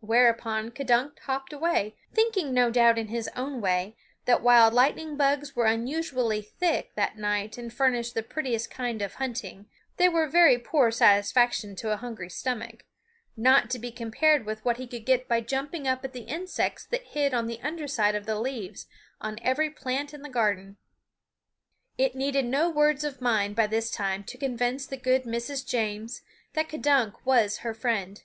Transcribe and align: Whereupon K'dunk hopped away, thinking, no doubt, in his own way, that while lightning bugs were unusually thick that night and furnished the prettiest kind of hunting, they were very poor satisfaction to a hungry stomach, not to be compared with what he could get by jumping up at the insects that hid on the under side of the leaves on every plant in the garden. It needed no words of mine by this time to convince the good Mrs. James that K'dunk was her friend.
Whereupon 0.00 0.72
K'dunk 0.72 1.20
hopped 1.20 1.52
away, 1.52 1.94
thinking, 2.12 2.52
no 2.52 2.68
doubt, 2.68 2.98
in 2.98 3.06
his 3.06 3.30
own 3.36 3.60
way, 3.60 3.94
that 4.24 4.42
while 4.42 4.72
lightning 4.72 5.16
bugs 5.16 5.54
were 5.54 5.66
unusually 5.66 6.42
thick 6.42 6.92
that 6.96 7.16
night 7.16 7.56
and 7.56 7.72
furnished 7.72 8.14
the 8.14 8.24
prettiest 8.24 8.72
kind 8.72 9.00
of 9.02 9.14
hunting, 9.14 9.66
they 9.96 10.08
were 10.08 10.26
very 10.26 10.58
poor 10.58 10.90
satisfaction 10.90 11.76
to 11.76 11.92
a 11.92 11.96
hungry 11.96 12.28
stomach, 12.28 12.86
not 13.36 13.70
to 13.70 13.78
be 13.78 13.92
compared 13.92 14.44
with 14.44 14.64
what 14.64 14.78
he 14.78 14.86
could 14.88 15.04
get 15.06 15.28
by 15.28 15.40
jumping 15.40 15.86
up 15.86 16.04
at 16.04 16.12
the 16.12 16.22
insects 16.22 16.84
that 16.84 17.04
hid 17.14 17.32
on 17.32 17.46
the 17.46 17.60
under 17.62 17.86
side 17.86 18.16
of 18.16 18.26
the 18.26 18.40
leaves 18.40 18.88
on 19.20 19.38
every 19.42 19.70
plant 19.70 20.12
in 20.12 20.22
the 20.22 20.28
garden. 20.28 20.76
It 21.96 22.16
needed 22.16 22.46
no 22.46 22.68
words 22.68 23.04
of 23.04 23.20
mine 23.20 23.54
by 23.54 23.68
this 23.68 23.92
time 23.92 24.24
to 24.24 24.36
convince 24.38 24.88
the 24.88 24.96
good 24.96 25.22
Mrs. 25.22 25.64
James 25.64 26.22
that 26.54 26.68
K'dunk 26.68 27.24
was 27.24 27.58
her 27.58 27.74
friend. 27.74 28.24